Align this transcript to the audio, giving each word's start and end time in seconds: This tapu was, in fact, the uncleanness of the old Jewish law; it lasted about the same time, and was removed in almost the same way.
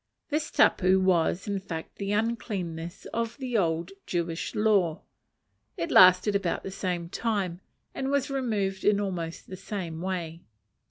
This 0.29 0.49
tapu 0.49 0.99
was, 0.99 1.47
in 1.47 1.59
fact, 1.59 1.97
the 1.97 2.11
uncleanness 2.11 3.05
of 3.13 3.37
the 3.37 3.55
old 3.55 3.91
Jewish 4.07 4.55
law; 4.55 5.03
it 5.77 5.91
lasted 5.91 6.35
about 6.35 6.63
the 6.63 6.71
same 6.71 7.07
time, 7.07 7.61
and 7.93 8.09
was 8.09 8.31
removed 8.31 8.83
in 8.83 8.99
almost 8.99 9.45
the 9.47 9.55
same 9.55 10.01
way. 10.01 10.41